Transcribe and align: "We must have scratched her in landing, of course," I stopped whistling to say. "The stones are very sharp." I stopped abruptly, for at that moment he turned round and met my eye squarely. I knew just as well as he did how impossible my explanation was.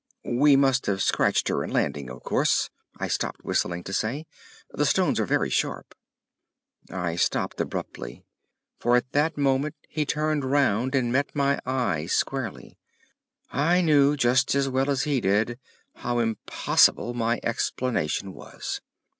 "We 0.25 0.55
must 0.55 0.87
have 0.87 1.03
scratched 1.03 1.47
her 1.49 1.63
in 1.63 1.69
landing, 1.69 2.09
of 2.09 2.23
course," 2.23 2.71
I 2.97 3.07
stopped 3.07 3.45
whistling 3.45 3.83
to 3.83 3.93
say. 3.93 4.25
"The 4.71 4.87
stones 4.87 5.19
are 5.19 5.27
very 5.27 5.51
sharp." 5.51 5.93
I 6.89 7.15
stopped 7.15 7.61
abruptly, 7.61 8.23
for 8.79 8.95
at 8.95 9.11
that 9.11 9.37
moment 9.37 9.75
he 9.87 10.07
turned 10.07 10.43
round 10.43 10.95
and 10.95 11.11
met 11.11 11.35
my 11.35 11.59
eye 11.67 12.07
squarely. 12.07 12.79
I 13.51 13.81
knew 13.81 14.17
just 14.17 14.55
as 14.55 14.67
well 14.67 14.89
as 14.89 15.03
he 15.03 15.21
did 15.21 15.59
how 15.97 16.17
impossible 16.17 17.13
my 17.13 17.39
explanation 17.43 18.33
was. 18.33 18.81